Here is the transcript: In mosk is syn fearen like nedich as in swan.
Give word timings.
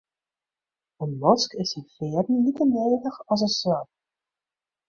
In 1.03 1.11
mosk 1.23 1.49
is 1.61 1.69
syn 1.71 1.85
fearen 1.95 2.37
like 2.45 2.63
nedich 2.75 3.17
as 3.33 3.41
in 3.47 3.51
swan. 3.59 3.87